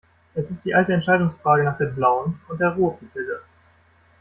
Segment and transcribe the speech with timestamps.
[0.33, 3.41] Es ist die alte Entscheidungsfrage nach der blauen und der roten Pille.